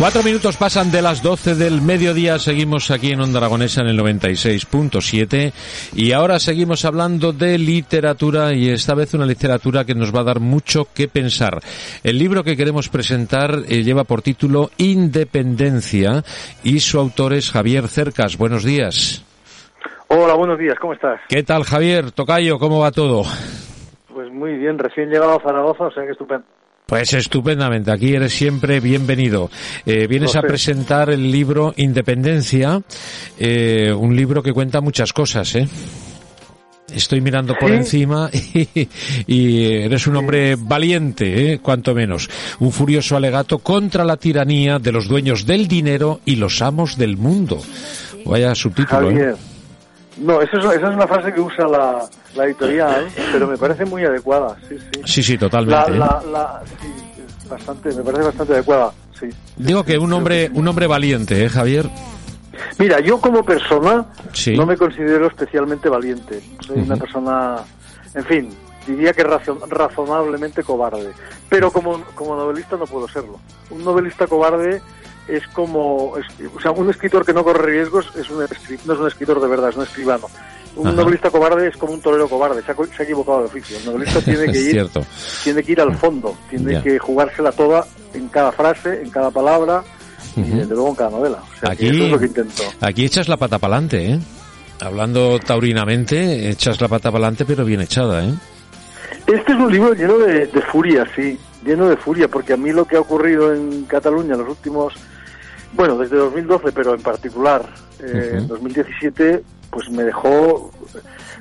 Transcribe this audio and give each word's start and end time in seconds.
Cuatro 0.00 0.22
minutos 0.22 0.56
pasan 0.56 0.90
de 0.90 1.02
las 1.02 1.22
doce 1.22 1.54
del 1.54 1.82
mediodía, 1.82 2.38
seguimos 2.38 2.90
aquí 2.90 3.12
en 3.12 3.20
Onda 3.20 3.38
Aragonesa 3.38 3.82
en 3.82 3.88
el 3.88 3.98
96.7 3.98 5.52
y 5.94 6.12
ahora 6.12 6.38
seguimos 6.38 6.86
hablando 6.86 7.34
de 7.34 7.58
literatura 7.58 8.54
y 8.54 8.70
esta 8.70 8.94
vez 8.94 9.12
una 9.12 9.26
literatura 9.26 9.84
que 9.84 9.94
nos 9.94 10.16
va 10.16 10.20
a 10.20 10.24
dar 10.24 10.40
mucho 10.40 10.86
que 10.94 11.06
pensar. 11.06 11.58
El 12.02 12.18
libro 12.18 12.42
que 12.42 12.56
queremos 12.56 12.88
presentar 12.88 13.50
eh, 13.68 13.82
lleva 13.82 14.04
por 14.04 14.22
título 14.22 14.70
Independencia 14.78 16.24
y 16.64 16.80
su 16.80 16.98
autor 16.98 17.34
es 17.34 17.50
Javier 17.50 17.86
Cercas. 17.86 18.38
Buenos 18.38 18.64
días. 18.64 19.22
Hola, 20.08 20.32
buenos 20.32 20.58
días, 20.58 20.78
¿cómo 20.80 20.94
estás? 20.94 21.20
¿Qué 21.28 21.42
tal 21.42 21.64
Javier? 21.64 22.10
Tocayo, 22.10 22.58
¿cómo 22.58 22.80
va 22.80 22.90
todo? 22.90 23.24
Pues 24.14 24.32
muy 24.32 24.56
bien, 24.56 24.78
recién 24.78 25.10
llegado 25.10 25.38
a 25.38 25.42
Zaragoza, 25.42 25.88
o 25.88 25.92
sea 25.92 26.06
que 26.06 26.12
estupendo. 26.12 26.46
Pues 26.90 27.12
estupendamente, 27.14 27.92
aquí 27.92 28.16
eres 28.16 28.32
siempre 28.32 28.80
bienvenido. 28.80 29.48
Eh, 29.86 30.08
vienes 30.08 30.34
a 30.34 30.42
presentar 30.42 31.08
el 31.10 31.30
libro 31.30 31.72
Independencia, 31.76 32.82
eh, 33.38 33.94
un 33.96 34.16
libro 34.16 34.42
que 34.42 34.52
cuenta 34.52 34.80
muchas 34.80 35.12
cosas, 35.12 35.54
¿eh? 35.54 35.68
Estoy 36.92 37.20
mirando 37.20 37.54
por 37.54 37.70
encima 37.70 38.28
y, 39.28 39.64
eres 39.84 40.08
un 40.08 40.16
hombre 40.16 40.56
valiente, 40.58 41.52
¿eh? 41.52 41.58
cuanto 41.60 41.94
menos. 41.94 42.28
Un 42.58 42.72
furioso 42.72 43.16
alegato 43.16 43.60
contra 43.60 44.04
la 44.04 44.16
tiranía 44.16 44.80
de 44.80 44.90
los 44.90 45.06
dueños 45.06 45.46
del 45.46 45.68
dinero 45.68 46.18
y 46.24 46.34
los 46.34 46.60
amos 46.60 46.98
del 46.98 47.16
mundo. 47.16 47.62
Vaya 48.26 48.52
subtítulo, 48.56 49.12
¿eh? 49.12 49.36
No, 50.16 50.42
esa 50.42 50.56
es, 50.58 50.82
una 50.82 51.06
frase 51.06 51.32
que 51.32 51.40
usa 51.40 51.68
la, 51.68 52.10
editorial, 52.36 53.08
pero 53.32 53.46
me 53.46 53.56
parece 53.56 53.84
muy 53.84 54.04
adecuada. 54.04 54.56
Sí, 54.68 54.76
sí, 54.78 55.00
sí, 55.04 55.22
sí 55.22 55.38
totalmente. 55.38 55.92
¿eh? 55.92 56.00
sí, 56.80 57.48
bastante, 57.48 57.92
me 57.94 58.02
parece 58.02 58.24
bastante 58.24 58.52
adecuada. 58.54 58.92
Sí. 59.18 59.28
Digo 59.56 59.84
que 59.84 59.98
un 59.98 60.12
hombre, 60.12 60.50
un 60.54 60.66
hombre 60.66 60.86
valiente, 60.86 61.44
¿eh, 61.44 61.48
Javier? 61.48 61.90
Mira, 62.78 63.00
yo 63.00 63.20
como 63.20 63.44
persona 63.44 64.06
no 64.56 64.66
me 64.66 64.76
considero 64.76 65.26
especialmente 65.26 65.88
valiente. 65.88 66.42
Soy 66.66 66.80
una 66.80 66.96
persona, 66.96 67.58
en 68.14 68.24
fin, 68.24 68.50
diría 68.86 69.12
que 69.12 69.24
razonablemente 69.24 70.62
cobarde. 70.62 71.10
Pero 71.48 71.70
como, 71.70 72.02
como 72.14 72.36
novelista 72.36 72.76
no 72.76 72.86
puedo 72.86 73.08
serlo. 73.08 73.38
Un 73.70 73.84
novelista 73.84 74.26
cobarde 74.26 74.80
es 75.28 75.46
como, 75.48 76.12
o 76.12 76.60
sea, 76.60 76.70
un 76.72 76.90
escritor 76.90 77.24
que 77.24 77.32
no 77.32 77.44
corre 77.44 77.70
riesgos 77.72 78.10
es 78.16 78.28
un, 78.30 78.38
no 78.38 78.94
es 78.94 79.00
un 79.00 79.06
escritor 79.06 79.40
de 79.40 79.48
verdad, 79.48 79.70
es 79.70 79.76
un 79.76 79.84
escribano. 79.84 80.26
Un 80.76 80.96
novelista 80.96 81.30
cobarde 81.30 81.68
es 81.68 81.76
como 81.76 81.92
un 81.92 82.00
torero 82.00 82.28
cobarde, 82.28 82.62
se 82.62 82.70
ha, 82.70 83.04
equivocado 83.04 83.40
de 83.40 83.44
oficio. 83.46 83.76
El 83.76 83.84
novelista 83.86 84.20
tiene 84.24 84.52
que 84.52 84.58
ir, 84.60 84.88
tiene 85.44 85.62
que 85.62 85.72
ir 85.72 85.80
al 85.80 85.96
fondo, 85.96 86.36
tiene 86.48 86.80
que 86.82 86.98
jugársela 86.98 87.52
toda 87.52 87.86
en 88.14 88.28
cada 88.28 88.52
frase, 88.52 89.02
en 89.02 89.10
cada 89.10 89.30
palabra 89.30 89.82
y 90.36 90.42
desde 90.42 90.74
luego 90.74 90.90
en 90.90 90.94
cada 90.94 91.10
novela. 91.10 91.38
aquí, 91.62 91.88
eso 91.88 92.04
es 92.04 92.10
lo 92.10 92.18
que 92.18 92.26
intento. 92.26 92.62
Aquí 92.80 93.04
echas 93.04 93.28
la 93.28 93.36
pata 93.36 93.58
para 93.58 93.76
adelante, 93.76 94.12
¿eh? 94.12 94.18
Hablando 94.80 95.38
taurinamente, 95.40 96.48
echas 96.48 96.80
la 96.80 96.88
pata 96.88 97.10
para 97.10 97.24
adelante, 97.24 97.44
pero 97.44 97.64
bien 97.64 97.80
echada, 97.80 98.24
¿eh? 98.24 98.34
Este 99.26 99.52
es 99.52 99.58
un 99.58 99.70
libro 99.70 99.92
lleno 99.92 100.18
de, 100.18 100.46
de 100.46 100.62
furia, 100.62 101.04
sí, 101.14 101.38
lleno 101.64 101.88
de 101.88 101.96
furia, 101.96 102.28
porque 102.28 102.54
a 102.54 102.56
mí 102.56 102.72
lo 102.72 102.86
que 102.86 102.96
ha 102.96 103.00
ocurrido 103.00 103.52
en 103.52 103.84
Cataluña 103.84 104.34
en 104.34 104.40
los 104.40 104.50
últimos 104.50 104.94
bueno, 105.72 105.96
desde 105.98 106.16
2012, 106.16 106.72
pero 106.72 106.94
en 106.94 107.02
particular 107.02 107.62
eh, 108.00 108.36
en 108.38 108.48
2017, 108.48 109.42
pues 109.70 109.88
me 109.90 110.04
dejó 110.04 110.70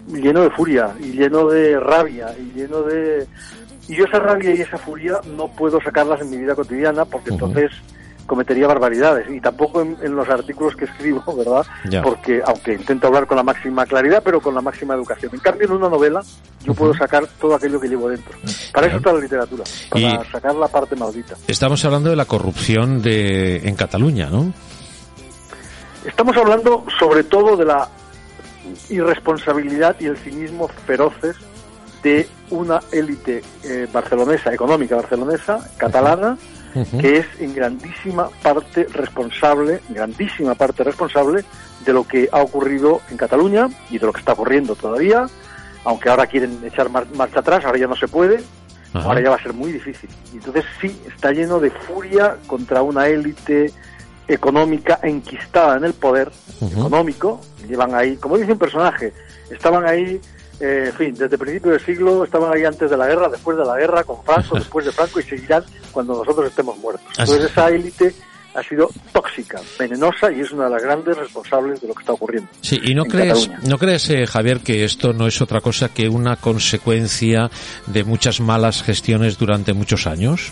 lleno 0.08 0.42
de 0.42 0.50
furia 0.52 0.96
y 1.00 1.12
lleno 1.12 1.48
de 1.48 1.80
rabia 1.80 2.36
y 2.38 2.58
lleno 2.58 2.82
de... 2.84 3.28
Y 3.88 3.96
yo 3.96 4.06
esa 4.06 4.20
rabia 4.20 4.54
y 4.54 4.62
esa 4.62 4.78
furia 4.78 5.20
no 5.36 5.48
puedo 5.48 5.82
sacarlas 5.82 6.22
en 6.22 6.30
mi 6.30 6.38
vida 6.38 6.56
cotidiana 6.56 7.06
porque 7.06 7.32
entonces 7.32 7.72
cometería 8.30 8.68
barbaridades 8.68 9.28
y 9.30 9.42
tampoco 9.42 9.82
en, 9.82 10.16
los 10.16 10.30
artículos 10.30 10.76
que 10.76 10.86
escribo, 10.86 11.24
¿verdad? 11.36 11.66
Porque 12.04 12.42
aunque 12.46 12.76
intento 12.76 13.08
hablar 13.08 13.26
con 13.26 13.36
la 13.36 13.44
máxima 13.44 13.86
claridad, 13.86 14.22
pero 14.24 14.40
con 14.40 14.54
la 14.54 14.62
máxima 14.62 14.94
educación. 14.94 15.32
En 15.34 15.40
cambio, 15.40 15.66
en 15.66 15.74
una 15.74 15.90
novela 15.90 16.22
yo 16.64 16.74
puedo 16.74 16.94
sacar 16.94 17.26
todo 17.42 17.56
aquello 17.56 17.80
que 17.80 17.88
llevo 17.88 18.08
dentro. 18.08 18.38
Para 18.72 18.88
eso 18.88 18.98
está 18.98 19.12
la 19.12 19.20
literatura, 19.20 19.64
para 19.90 20.32
sacar 20.32 20.56
la 20.56 20.68
parte 20.68 20.96
maldita. 20.96 21.36
Estamos 21.48 21.84
hablando 21.84 22.12
de 22.12 22.16
la 22.16 22.26
corrupción 22.26 23.02
de 23.02 23.68
en 23.68 23.76
Cataluña, 23.76 24.30
¿no? 24.30 24.54
Estamos 26.06 26.38
hablando 26.38 26.86
sobre 26.98 27.24
todo 27.24 27.58
de 27.58 27.66
la 27.66 27.90
irresponsabilidad 28.90 29.96
y 30.00 30.06
el 30.06 30.18
cinismo 30.18 30.68
feroces 30.68 31.36
de 32.04 32.28
una 32.50 32.80
élite 32.92 33.44
eh, 33.64 33.88
barcelonesa, 33.92 34.54
económica 34.54 34.96
barcelonesa, 34.96 35.70
catalana, 35.78 36.38
que 37.02 37.18
es 37.18 37.26
en 37.40 37.56
grandísima 37.56 38.30
parte 38.44 38.88
responsable, 38.94 39.82
grandísima 39.90 40.54
parte 40.54 40.84
responsable 40.84 41.44
de 41.86 41.94
lo 41.94 42.08
que 42.08 42.30
ha 42.32 42.42
ocurrido 42.42 43.02
en 43.10 43.18
Cataluña 43.18 43.70
y 43.90 43.98
de 43.98 44.06
lo 44.06 44.14
que 44.14 44.20
está 44.20 44.34
ocurriendo 44.34 44.76
todavía, 44.76 45.28
aunque 45.84 46.10
ahora 46.10 46.28
quieren 46.28 46.60
echar 46.64 46.90
marcha 46.90 47.40
atrás, 47.40 47.66
ahora 47.66 47.80
ya 47.80 47.88
no 47.88 47.96
se 47.96 48.08
puede, 48.08 48.44
ahora 48.94 49.22
ya 49.22 49.30
va 49.30 49.36
a 49.36 49.44
ser 49.44 49.54
muy 49.54 49.72
difícil. 49.72 50.10
Y 50.32 50.38
entonces 50.38 50.66
sí, 50.80 51.02
está 51.08 51.32
lleno 51.32 51.60
de 51.60 51.72
furia 51.72 52.38
contra 52.48 52.82
una 52.82 53.08
élite 53.08 53.72
económica 54.30 55.00
enquistada 55.04 55.78
en 55.78 55.86
el 55.86 55.94
poder 55.94 56.32
económico, 56.62 57.42
llevan 57.68 57.96
ahí, 57.96 58.16
como 58.18 58.38
dice 58.38 58.54
un 58.54 58.60
personaje, 58.60 59.14
estaban 59.50 59.86
ahí 59.86 60.22
eh, 60.60 60.86
en 60.88 60.94
fin, 60.94 61.14
desde 61.14 61.36
el 61.36 61.40
principio 61.40 61.72
del 61.72 61.86
siglo 61.86 62.24
estaban 62.24 62.54
ahí 62.54 62.66
antes 62.66 62.90
de 62.90 62.98
la 62.98 63.08
guerra, 63.08 63.30
después 63.30 63.58
de 63.58 63.64
la 63.64 63.78
guerra, 63.78 64.04
con 64.04 64.22
Franco, 64.24 64.56
después 64.60 64.86
de 64.86 64.92
Franco 64.92 65.20
y 65.20 65.24
seguirán 65.24 65.64
cuando 65.92 66.16
nosotros 66.16 66.48
estemos 66.48 66.78
muertos. 66.78 67.08
Entonces 67.18 67.50
esa 67.50 67.70
élite 67.70 68.14
ha 68.56 68.64
sido 68.64 68.90
tóxica, 69.14 69.62
venenosa 69.78 70.32
y 70.32 70.42
es 70.42 70.52
una 70.52 70.66
de 70.66 70.72
las 70.72 70.84
grandes 70.84 71.16
responsables 71.16 71.80
de 71.80 71.88
lo 71.88 71.94
que 71.94 72.02
está 72.02 72.14
ocurriendo. 72.14 72.50
Sí, 72.62 72.80
y 72.84 72.94
no 72.94 73.06
crees, 73.06 73.50
no 73.64 73.78
crees, 73.78 74.10
eh, 74.10 74.26
Javier, 74.26 74.60
que 74.60 74.84
esto 74.84 75.14
no 75.14 75.28
es 75.28 75.42
otra 75.42 75.62
cosa 75.62 75.90
que 75.90 76.10
una 76.10 76.36
consecuencia 76.36 77.50
de 77.86 78.04
muchas 78.04 78.42
malas 78.42 78.84
gestiones 78.84 79.38
durante 79.38 79.74
muchos 79.74 80.08
años. 80.08 80.52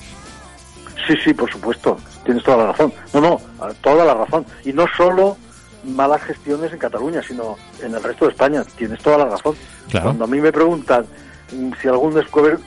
Sí, 1.07 1.15
sí, 1.23 1.33
por 1.33 1.49
supuesto, 1.49 1.97
tienes 2.25 2.43
toda 2.43 2.57
la 2.57 2.65
razón. 2.67 2.93
No, 3.13 3.21
no, 3.21 3.41
toda 3.81 4.03
la 4.03 4.13
razón. 4.13 4.45
Y 4.65 4.73
no 4.73 4.85
solo 4.95 5.37
malas 5.85 6.21
gestiones 6.23 6.73
en 6.73 6.79
Cataluña, 6.79 7.21
sino 7.23 7.57
en 7.81 7.95
el 7.95 8.03
resto 8.03 8.25
de 8.25 8.31
España. 8.31 8.63
Tienes 8.75 9.01
toda 9.01 9.19
la 9.19 9.25
razón. 9.25 9.55
Cuando 9.91 10.25
a 10.25 10.27
mí 10.27 10.41
me 10.41 10.51
preguntan 10.51 11.05
si 11.81 11.87
algún 11.87 12.13
descubrir 12.13 12.57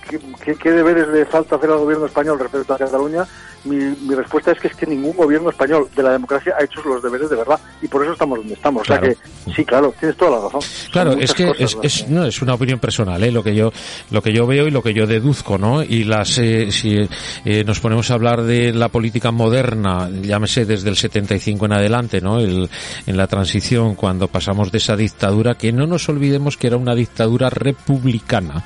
qué, 0.42 0.54
qué, 0.54 0.70
deberes 0.70 1.08
le 1.08 1.24
falta 1.26 1.56
hacer 1.56 1.70
al 1.70 1.78
gobierno 1.78 2.06
español 2.06 2.38
respecto 2.38 2.74
a 2.74 2.78
Cataluña, 2.78 3.26
mi, 3.64 3.76
mi, 3.76 4.14
respuesta 4.14 4.52
es 4.52 4.58
que 4.58 4.68
es 4.68 4.74
que 4.74 4.86
ningún 4.86 5.14
gobierno 5.14 5.50
español 5.50 5.86
de 5.94 6.02
la 6.02 6.12
democracia 6.12 6.54
ha 6.58 6.64
hecho 6.64 6.80
los 6.82 7.02
deberes 7.02 7.28
de 7.28 7.36
verdad 7.36 7.60
y 7.82 7.88
por 7.88 8.02
eso 8.02 8.14
estamos 8.14 8.38
donde 8.38 8.54
estamos. 8.54 8.82
O 8.82 8.84
sea 8.86 8.98
que 8.98 9.16
sí, 9.54 9.64
claro, 9.64 9.92
tienes 9.98 10.16
toda 10.16 10.30
la 10.30 10.40
razón. 10.44 10.60
Claro, 10.90 11.12
es 11.12 11.34
que 11.34 11.52
es, 11.58 12.08
no, 12.08 12.24
es 12.24 12.40
una 12.40 12.54
opinión 12.54 12.78
personal, 12.78 13.22
¿eh? 13.22 13.30
lo 13.30 13.42
que 13.42 13.54
yo 13.54 13.70
lo 14.10 14.22
que 14.22 14.32
yo 14.32 14.46
veo 14.46 14.66
y 14.66 14.70
lo 14.70 14.82
que 14.82 14.94
yo 14.94 15.06
deduzco, 15.06 15.58
¿no? 15.58 15.82
Y 15.82 16.04
las 16.04 16.38
eh, 16.38 16.72
si 16.72 16.96
eh, 17.44 17.64
nos 17.64 17.80
ponemos 17.80 18.10
a 18.10 18.14
hablar 18.14 18.42
de 18.42 18.72
la 18.72 18.88
política 18.88 19.30
moderna, 19.30 20.08
llámese 20.08 20.64
desde 20.64 20.88
el 20.88 20.96
75 20.96 21.66
en 21.66 21.72
adelante, 21.74 22.22
¿no? 22.22 22.38
El, 22.38 22.70
en 23.06 23.16
la 23.16 23.26
transición 23.26 23.94
cuando 23.94 24.28
pasamos 24.28 24.72
de 24.72 24.78
esa 24.78 24.96
dictadura 24.96 25.54
que 25.54 25.70
no 25.70 25.86
nos 25.86 26.08
olvidemos 26.08 26.56
que 26.56 26.68
era 26.68 26.78
una 26.78 26.94
dictadura 26.94 27.50
republicana 27.50 28.64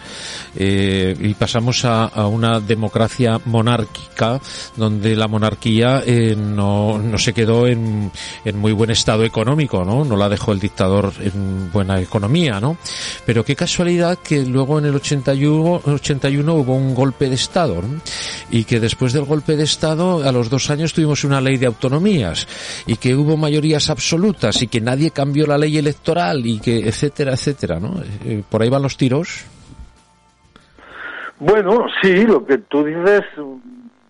eh, 0.57 1.17
y 1.21 1.35
pasamos 1.35 1.85
a, 1.85 2.05
a 2.05 2.27
una 2.27 2.61
democracia 2.61 3.41
monárquica 3.45 4.41
donde 4.77 5.17
la 5.17 5.29
monarquía 5.29 6.03
eh, 6.07 6.35
no, 6.37 6.99
no 6.99 7.19
se 7.19 7.33
quedó 7.33 7.67
en, 7.67 8.11
en 8.45 8.59
muy 8.59 8.73
buen 8.73 8.91
estado 8.91 9.25
económico, 9.25 9.85
¿no? 9.85 10.05
No 10.05 10.17
la 10.17 10.29
dejó 10.29 10.53
el 10.53 10.61
dictador 10.61 11.13
en 11.21 11.71
buena 11.73 12.01
economía, 12.01 12.61
¿no? 12.61 12.77
Pero 13.27 13.45
qué 13.45 13.57
casualidad 13.57 14.19
que 14.19 14.45
luego 14.45 14.79
en 14.79 14.87
el 14.87 14.95
81, 14.95 15.83
81 15.87 16.55
hubo 16.55 16.75
un 16.75 16.95
golpe 16.95 17.29
de 17.29 17.35
Estado. 17.35 17.83
Y 18.51 18.65
que 18.65 18.81
después 18.81 19.13
del 19.13 19.25
golpe 19.25 19.57
de 19.57 19.65
Estado, 19.65 20.27
a 20.27 20.33
los 20.33 20.51
dos 20.51 20.71
años 20.71 20.93
tuvimos 20.93 21.25
una 21.25 21.41
ley 21.41 21.57
de 21.57 21.67
autonomías 21.67 22.47
y 22.87 22.97
que 22.97 23.15
hubo 23.15 23.37
mayorías 23.37 23.91
absolutas 23.91 24.63
y 24.63 24.69
que 24.69 24.81
nadie 24.81 25.11
cambió 25.11 25.47
la 25.47 25.59
ley 25.59 25.77
electoral 25.79 26.47
y 26.47 26.59
que 26.59 26.89
etcétera, 26.89 27.33
etcétera, 27.33 27.81
¿no? 27.81 28.01
Eh, 28.25 28.43
por 28.49 28.63
ahí 28.63 28.69
van 28.69 28.83
los 28.83 28.97
tiros. 28.97 29.45
Bueno, 31.45 31.85
sí, 32.01 32.25
lo 32.25 32.47
que 32.47 32.57
tú 32.57 32.85
dices 32.85 33.23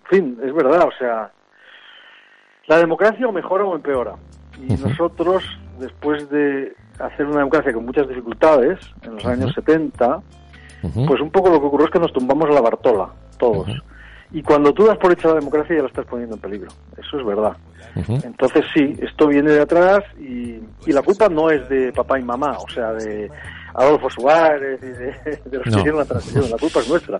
fin, 0.09 0.39
es 0.41 0.55
verdad, 0.55 0.87
o 0.87 0.93
sea, 0.97 1.33
la 2.69 2.79
democracia 2.79 3.27
o 3.27 3.33
mejora 3.33 3.65
o 3.65 3.75
empeora. 3.75 4.15
Y 4.61 4.75
nosotros, 4.75 5.43
después 5.81 6.31
de 6.31 6.77
hacer 7.01 7.27
una 7.27 7.39
democracia 7.39 7.73
con 7.73 7.87
muchas 7.87 8.09
dificultades, 8.09 8.79
en 9.03 9.15
los 9.17 9.27
años 9.27 9.53
70, 9.53 10.23
pues 11.09 11.21
un 11.21 11.31
poco 11.33 11.51
lo 11.51 11.61
que 11.61 11.67
ocurrió 11.67 11.87
es 11.87 11.93
que 11.93 11.99
nos 11.99 12.13
tumbamos 12.13 12.49
a 12.51 12.53
la 12.53 12.61
Bartola, 12.61 13.09
todos. 13.37 13.69
Y 14.31 14.41
cuando 14.41 14.73
tú 14.73 14.87
das 14.87 14.99
por 14.99 15.11
hecha 15.11 15.29
la 15.29 15.35
democracia 15.35 15.75
ya 15.75 15.83
la 15.83 15.89
estás 15.89 16.07
poniendo 16.07 16.37
en 16.37 16.41
peligro. 16.41 16.71
Eso 16.97 17.19
es 17.19 17.27
verdad. 17.27 17.57
Entonces 18.23 18.65
sí, 18.73 18.95
esto 19.01 19.27
viene 19.27 19.51
de 19.51 19.61
atrás 19.61 20.05
y, 20.21 20.61
y, 20.87 20.93
la 20.93 21.03
culpa 21.03 21.29
no 21.29 21.51
es 21.51 21.69
de 21.69 21.93
papá 21.93 22.19
y 22.19 22.23
mamá, 22.23 22.59
o 22.59 22.69
sea, 22.69 22.93
de 22.93 23.31
Adolfo 23.75 24.09
Suárez 24.09 24.81
y 24.83 24.87
de, 24.87 25.41
los 25.51 25.63
que 25.63 25.71
hicieron 25.71 25.99
la 25.99 26.05
transición. 26.05 26.51
La 26.51 26.57
culpa 26.59 26.81
es 26.81 26.89
nuestra, 26.89 27.19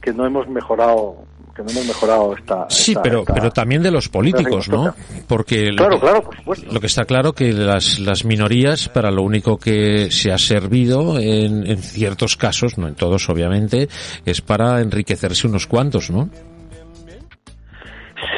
que 0.00 0.12
no 0.12 0.26
hemos 0.26 0.48
mejorado 0.48 1.24
que 1.54 1.62
no 1.62 1.70
hemos 1.70 1.86
mejorado 1.86 2.34
esta. 2.34 2.66
Sí, 2.70 2.94
pero, 3.02 3.24
pero 3.24 3.50
también 3.50 3.82
de 3.82 3.90
los 3.90 4.08
políticos, 4.08 4.70
¿no? 4.70 4.94
Porque 5.28 5.68
claro, 5.76 5.90
lo, 5.90 6.00
que, 6.00 6.06
claro, 6.06 6.22
por 6.22 6.36
supuesto. 6.36 6.72
lo 6.72 6.80
que 6.80 6.86
está 6.86 7.04
claro 7.04 7.34
que 7.34 7.52
las, 7.52 7.98
las 7.98 8.24
minorías, 8.24 8.88
para 8.88 9.10
lo 9.10 9.22
único 9.22 9.58
que 9.58 10.10
se 10.10 10.32
ha 10.32 10.38
servido 10.38 11.18
en, 11.18 11.66
en 11.66 11.78
ciertos 11.78 12.38
casos, 12.38 12.78
no 12.78 12.88
en 12.88 12.94
todos 12.94 13.28
obviamente, 13.28 13.88
es 14.24 14.40
para 14.40 14.80
enriquecerse 14.80 15.46
unos 15.46 15.66
cuantos, 15.66 16.10
¿no? 16.10 16.30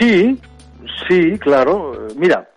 Sí, 0.01 0.37
sí, 1.09 1.39
claro. 1.39 2.09
Mira, 2.17 2.49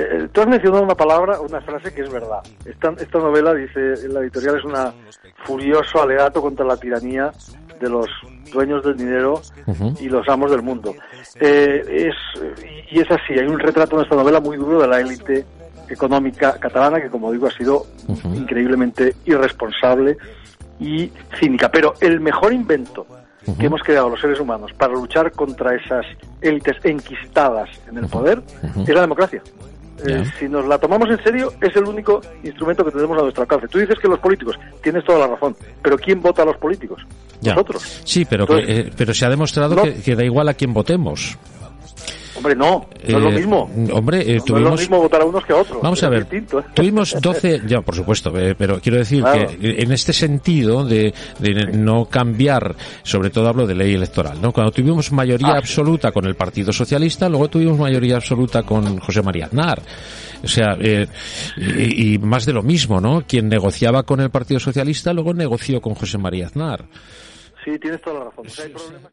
eh, 0.00 0.28
tú 0.32 0.40
has 0.40 0.46
mencionado 0.48 0.82
una 0.82 0.94
palabra, 0.94 1.40
una 1.40 1.60
frase 1.60 1.92
que 1.92 2.02
es 2.02 2.10
verdad. 2.10 2.40
Esta, 2.64 2.92
esta 2.98 3.18
novela, 3.18 3.54
dice 3.54 3.94
en 4.04 4.14
la 4.14 4.20
editorial, 4.20 4.58
es 4.58 4.64
un 4.64 4.74
furioso 5.44 6.02
alegato 6.02 6.40
contra 6.40 6.64
la 6.64 6.76
tiranía 6.76 7.30
de 7.80 7.88
los 7.88 8.06
dueños 8.52 8.84
del 8.84 8.96
dinero 8.96 9.40
y 9.98 10.08
los 10.08 10.28
amos 10.28 10.50
del 10.50 10.62
mundo. 10.62 10.94
Eh, 11.40 12.10
es, 12.10 12.14
y 12.90 13.00
es 13.00 13.10
así, 13.10 13.32
hay 13.32 13.46
un 13.46 13.58
retrato 13.58 13.96
en 13.96 14.02
esta 14.02 14.16
novela 14.16 14.40
muy 14.40 14.56
duro 14.56 14.80
de 14.80 14.88
la 14.88 15.00
élite 15.00 15.44
económica 15.88 16.54
catalana 16.58 17.00
que, 17.00 17.08
como 17.08 17.32
digo, 17.32 17.46
ha 17.46 17.50
sido 17.50 17.86
increíblemente 18.34 19.14
irresponsable 19.24 20.16
y 20.78 21.10
cínica. 21.38 21.70
Pero 21.70 21.94
el 22.00 22.20
mejor 22.20 22.52
invento 22.52 23.06
que 23.58 23.66
hemos 23.66 23.82
creado 23.82 24.10
los 24.10 24.20
seres 24.20 24.38
humanos 24.38 24.72
para 24.76 24.92
luchar 24.92 25.32
contra 25.32 25.74
esas 25.74 26.04
élites 26.40 26.76
enquistadas 26.84 27.68
en 27.88 27.98
el 27.98 28.06
poder 28.06 28.42
es 28.86 28.94
la 28.94 29.00
democracia. 29.00 29.42
Eh, 30.06 30.24
si 30.38 30.48
nos 30.48 30.66
la 30.66 30.78
tomamos 30.78 31.08
en 31.10 31.22
serio, 31.22 31.52
es 31.60 31.74
el 31.76 31.84
único 31.84 32.20
instrumento 32.42 32.84
que 32.84 32.90
tenemos 32.90 33.18
a 33.18 33.22
nuestro 33.22 33.42
alcance. 33.42 33.68
Tú 33.68 33.78
dices 33.78 33.96
que 34.00 34.08
los 34.08 34.18
políticos, 34.18 34.56
tienes 34.82 35.04
toda 35.04 35.20
la 35.20 35.26
razón, 35.28 35.56
pero 35.82 35.96
¿quién 35.98 36.20
vota 36.20 36.42
a 36.42 36.46
los 36.46 36.56
políticos? 36.56 37.02
Ya. 37.40 37.54
Nosotros. 37.54 38.00
Sí, 38.04 38.24
pero, 38.24 38.46
que, 38.46 38.58
eh, 38.66 38.90
pero 38.96 39.14
se 39.14 39.24
ha 39.26 39.30
demostrado 39.30 39.74
No. 39.74 39.82
que, 39.82 39.94
que 39.94 40.14
da 40.14 40.24
igual 40.24 40.48
a 40.48 40.54
quién 40.54 40.72
votemos. 40.72 41.38
Hombre, 42.40 42.56
no, 42.56 42.86
no 43.08 43.18
es 43.18 43.22
lo 43.22 43.28
Eh, 43.30 43.32
mismo. 43.36 43.70
Hombre, 43.92 44.20
eh, 44.22 44.26
no 44.26 44.32
es 44.32 44.38
lo 44.38 44.44
tuvimos... 44.46 44.80
mismo 44.80 44.98
votar 45.00 45.20
a 45.20 45.24
unos 45.26 45.44
que 45.44 45.52
a 45.52 45.56
otros. 45.56 45.78
Vamos 45.82 46.02
a 46.02 46.08
ver, 46.08 46.20
distinto, 46.20 46.60
¿eh? 46.60 46.64
tuvimos 46.74 47.14
12, 47.20 47.60
ya 47.66 47.82
por 47.82 47.94
supuesto, 47.94 48.32
pero 48.56 48.80
quiero 48.80 48.98
decir 48.98 49.22
Claro. 49.22 49.48
que 49.60 49.82
en 49.82 49.92
este 49.92 50.12
sentido 50.12 50.84
de, 50.84 51.12
de 51.38 51.54
no 51.72 52.06
cambiar, 52.06 52.74
sobre 53.02 53.28
todo 53.30 53.48
hablo 53.48 53.66
de 53.66 53.74
ley 53.74 53.94
electoral, 53.94 54.40
¿no? 54.40 54.52
Cuando 54.52 54.72
tuvimos 54.72 55.12
mayoría 55.12 55.48
Ah, 55.48 55.52
sí. 55.52 55.58
absoluta 55.58 56.12
con 56.12 56.24
el 56.26 56.34
Partido 56.34 56.72
Socialista, 56.72 57.28
luego 57.28 57.48
tuvimos 57.48 57.78
mayoría 57.78 58.16
absoluta 58.16 58.62
con 58.62 58.98
José 58.98 59.20
María 59.22 59.46
Aznar. 59.46 59.82
O 60.42 60.48
sea, 60.48 60.76
eh, 60.80 61.06
y, 61.58 62.14
y 62.14 62.18
más 62.18 62.46
de 62.46 62.54
lo 62.54 62.62
mismo, 62.62 63.00
¿no? 63.00 63.22
Quien 63.28 63.48
negociaba 63.48 64.04
con 64.04 64.20
el 64.20 64.30
Partido 64.30 64.58
Socialista, 64.58 65.12
luego 65.12 65.34
negoció 65.34 65.80
con 65.82 65.94
José 65.94 66.16
María 66.16 66.46
Aznar. 66.46 66.86
Sí, 67.64 67.72
tienes 67.78 68.00
toda 68.00 68.20
la 68.20 68.24
razón. 68.26 68.46
O 68.46 68.48
sea, 68.50 68.64
hay 68.64 68.70
problemas- 68.72 69.12